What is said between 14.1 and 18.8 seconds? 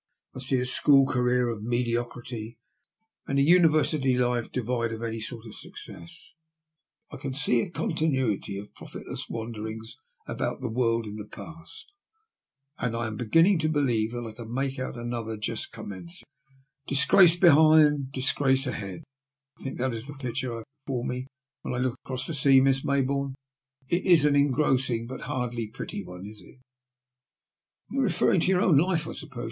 that I can make out another just oommencing. Disgrace behind, and disgrace